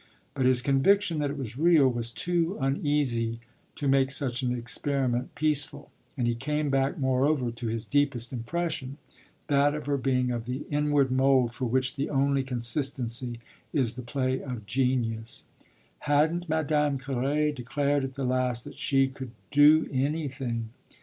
[0.33, 3.39] But his conviction that it was real was too uneasy
[3.75, 8.97] to make such an experiment peaceful, and he came back, moreover, to his deepest impression
[9.45, 13.41] that of her being of the inward mould for which the only consistency
[13.73, 15.45] is the play of genius.
[15.99, 20.69] Hadn't Madame Carré declared at the last that she could "do anything"?